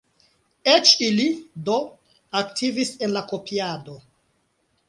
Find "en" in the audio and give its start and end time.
3.09-3.15